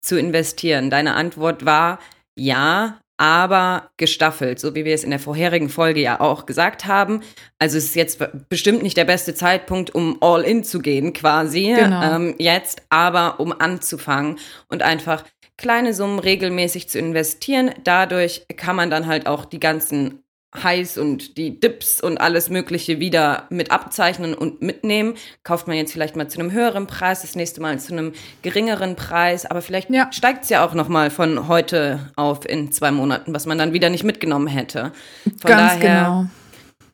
zu 0.02 0.18
investieren? 0.18 0.90
Deine 0.90 1.14
Antwort 1.14 1.64
war 1.64 2.00
ja, 2.36 2.98
aber 3.20 3.90
gestaffelt, 3.98 4.58
so 4.58 4.74
wie 4.74 4.86
wir 4.86 4.94
es 4.94 5.04
in 5.04 5.10
der 5.10 5.18
vorherigen 5.18 5.68
Folge 5.68 6.00
ja 6.00 6.20
auch 6.20 6.46
gesagt 6.46 6.86
haben. 6.86 7.20
Also 7.58 7.76
es 7.76 7.84
ist 7.84 7.94
jetzt 7.94 8.18
bestimmt 8.48 8.82
nicht 8.82 8.96
der 8.96 9.04
beste 9.04 9.34
Zeitpunkt, 9.34 9.94
um 9.94 10.16
all 10.22 10.42
in 10.42 10.64
zu 10.64 10.78
gehen 10.78 11.12
quasi 11.12 11.74
genau. 11.78 12.16
ähm, 12.16 12.34
jetzt, 12.38 12.80
aber 12.88 13.38
um 13.38 13.52
anzufangen 13.52 14.38
und 14.68 14.82
einfach 14.82 15.24
kleine 15.58 15.92
Summen 15.92 16.18
regelmäßig 16.18 16.88
zu 16.88 16.98
investieren. 16.98 17.72
Dadurch 17.84 18.46
kann 18.56 18.74
man 18.74 18.88
dann 18.88 19.06
halt 19.06 19.26
auch 19.26 19.44
die 19.44 19.60
ganzen 19.60 20.22
heiß 20.54 20.98
und 20.98 21.36
die 21.36 21.60
Dips 21.60 22.00
und 22.00 22.20
alles 22.20 22.50
Mögliche 22.50 22.98
wieder 22.98 23.46
mit 23.50 23.70
abzeichnen 23.70 24.34
und 24.34 24.62
mitnehmen. 24.62 25.14
Kauft 25.44 25.68
man 25.68 25.76
jetzt 25.76 25.92
vielleicht 25.92 26.16
mal 26.16 26.28
zu 26.28 26.40
einem 26.40 26.52
höheren 26.52 26.86
Preis, 26.86 27.22
das 27.22 27.36
nächste 27.36 27.60
Mal 27.60 27.78
zu 27.78 27.92
einem 27.92 28.12
geringeren 28.42 28.96
Preis, 28.96 29.46
aber 29.46 29.62
vielleicht 29.62 29.90
ja. 29.90 30.10
steigt 30.12 30.44
es 30.44 30.50
ja 30.50 30.64
auch 30.64 30.74
nochmal 30.74 31.10
von 31.10 31.46
heute 31.48 32.10
auf 32.16 32.48
in 32.48 32.72
zwei 32.72 32.90
Monaten, 32.90 33.32
was 33.32 33.46
man 33.46 33.58
dann 33.58 33.72
wieder 33.72 33.90
nicht 33.90 34.04
mitgenommen 34.04 34.48
hätte. 34.48 34.92
Von 35.22 35.50
Ganz 35.50 35.74
daher 35.74 36.04
genau. 36.04 36.26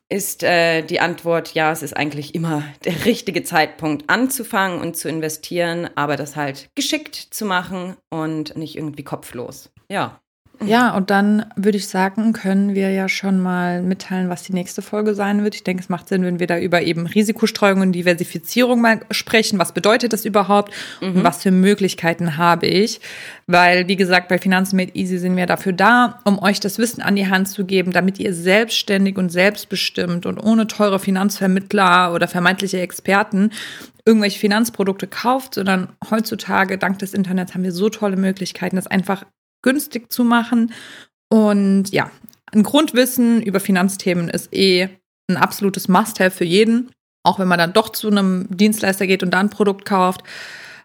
ist 0.09 0.43
äh, 0.43 0.83
die 0.83 0.99
Antwort, 0.99 1.55
ja, 1.55 1.71
es 1.71 1.81
ist 1.81 1.97
eigentlich 1.97 2.35
immer 2.35 2.63
der 2.85 3.05
richtige 3.05 3.43
Zeitpunkt 3.43 4.07
anzufangen 4.07 4.81
und 4.81 4.95
zu 4.95 5.09
investieren, 5.09 5.89
aber 5.95 6.15
das 6.15 6.35
halt 6.35 6.69
geschickt 6.75 7.15
zu 7.15 7.45
machen 7.45 7.95
und 8.11 8.55
nicht 8.55 8.75
irgendwie 8.75 9.03
kopflos. 9.03 9.71
Ja. 9.89 10.19
Ja, 10.65 10.95
und 10.95 11.11
dann 11.11 11.45
würde 11.55 11.77
ich 11.77 11.87
sagen, 11.87 12.33
können 12.33 12.73
wir 12.73 12.89
ja 12.91 13.07
schon 13.07 13.39
mal 13.39 13.81
mitteilen, 13.83 14.29
was 14.29 14.43
die 14.43 14.53
nächste 14.53 14.81
Folge 14.81 15.13
sein 15.13 15.43
wird. 15.43 15.53
Ich 15.53 15.63
denke, 15.63 15.83
es 15.83 15.89
macht 15.89 16.07
Sinn, 16.07 16.23
wenn 16.23 16.39
wir 16.39 16.47
da 16.47 16.57
über 16.57 16.81
eben 16.81 17.05
Risikostreuung 17.05 17.81
und 17.81 17.91
Diversifizierung 17.91 18.81
mal 18.81 19.01
sprechen. 19.11 19.59
Was 19.59 19.71
bedeutet 19.71 20.13
das 20.13 20.25
überhaupt 20.25 20.73
mhm. 20.99 21.17
und 21.17 21.23
was 21.23 21.43
für 21.43 21.51
Möglichkeiten 21.51 22.37
habe 22.37 22.65
ich? 22.65 22.99
Weil, 23.45 23.87
wie 23.87 23.95
gesagt, 23.95 24.29
bei 24.29 24.39
Finanzen 24.39 24.77
Made 24.77 24.95
Easy 24.95 25.19
sind 25.19 25.37
wir 25.37 25.45
dafür 25.45 25.73
da, 25.73 26.19
um 26.23 26.39
euch 26.39 26.59
das 26.59 26.79
Wissen 26.79 27.01
an 27.01 27.15
die 27.15 27.27
Hand 27.27 27.49
zu 27.49 27.63
geben, 27.65 27.91
damit 27.91 28.19
ihr 28.19 28.33
selbstständig 28.33 29.17
und 29.17 29.29
selbstbestimmt 29.29 30.25
und 30.25 30.39
ohne 30.39 30.65
teure 30.65 30.99
Finanzvermittler 30.99 32.13
oder 32.13 32.27
vermeintliche 32.27 32.79
Experten 32.79 33.51
irgendwelche 34.05 34.39
Finanzprodukte 34.39 35.05
kauft, 35.05 35.55
sondern 35.55 35.89
heutzutage, 36.09 36.77
dank 36.77 36.97
des 36.99 37.13
Internets, 37.13 37.53
haben 37.53 37.63
wir 37.63 37.73
so 37.73 37.89
tolle 37.89 38.15
Möglichkeiten, 38.15 38.77
das 38.77 38.87
einfach 38.87 39.25
günstig 39.61 40.11
zu 40.11 40.23
machen. 40.23 40.73
Und 41.29 41.89
ja, 41.91 42.11
ein 42.51 42.63
Grundwissen 42.63 43.41
über 43.41 43.59
Finanzthemen 43.59 44.29
ist 44.29 44.53
eh 44.53 44.89
ein 45.29 45.37
absolutes 45.37 45.87
Must-have 45.87 46.31
für 46.31 46.45
jeden, 46.45 46.91
auch 47.23 47.39
wenn 47.39 47.47
man 47.47 47.59
dann 47.59 47.73
doch 47.73 47.89
zu 47.89 48.09
einem 48.09 48.47
Dienstleister 48.49 49.07
geht 49.07 49.23
und 49.23 49.31
da 49.31 49.39
ein 49.39 49.49
Produkt 49.49 49.85
kauft. 49.85 50.23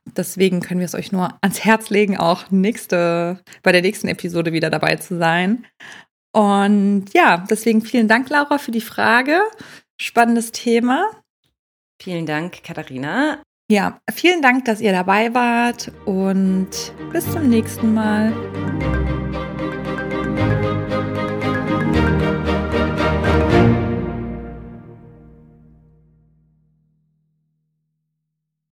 Deswegen 0.05 0.61
können 0.61 0.81
wir 0.81 0.87
es 0.87 0.97
euch 0.97 1.13
nur 1.13 1.39
ans 1.43 1.65
Herz 1.65 1.91
legen, 1.91 2.17
auch 2.17 2.51
nächste, 2.51 3.41
bei 3.63 3.71
der 3.71 3.83
nächsten 3.83 4.09
Episode 4.09 4.53
wieder 4.53 4.69
dabei 4.69 4.97
zu 4.97 5.17
sein. 5.17 5.65
Und 6.33 7.07
ja, 7.15 7.45
deswegen 7.49 7.83
vielen 7.83 8.09
Dank, 8.09 8.29
Laura, 8.31 8.59
für 8.59 8.73
die 8.73 8.81
Frage. 8.81 9.41
Spannendes 10.01 10.51
Thema. 10.51 11.09
Vielen 12.01 12.27
Dank, 12.27 12.65
Katharina. 12.65 13.43
Ja, 13.73 14.03
vielen 14.13 14.43
Dank, 14.43 14.67
dass 14.67 14.83
ihr 14.83 14.93
dabei 14.93 15.33
wart 15.33 15.91
und 16.05 16.69
bis 17.11 17.33
zum 17.33 17.49
nächsten 17.49 17.95
Mal. 17.95 18.31